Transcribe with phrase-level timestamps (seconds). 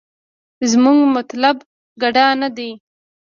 [0.71, 1.57] زمونګه مطلوب
[2.01, 2.69] ګډا نه دې.